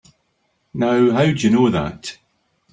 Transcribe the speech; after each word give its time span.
Now 0.73 1.11
how'd 1.11 1.43
you 1.43 1.51
know 1.51 1.69
that? 1.69 2.17